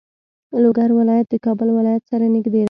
لوګر 0.63 0.89
ولایت 0.99 1.27
د 1.29 1.35
کابل 1.45 1.69
ولایت 1.77 2.03
سره 2.11 2.25
نږدې 2.35 2.49
دی. 2.53 2.59